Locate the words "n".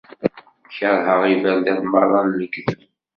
2.27-2.35